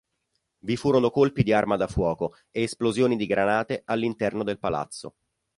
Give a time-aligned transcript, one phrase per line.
[0.61, 5.13] Vi furono colpi di arma da fuoco e esplosioni di granate all'interno del palazzo.